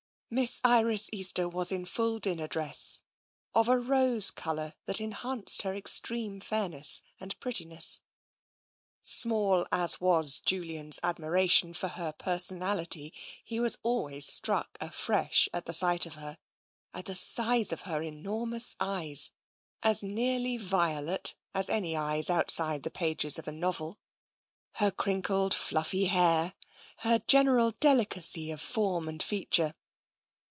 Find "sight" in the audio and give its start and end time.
15.73-16.05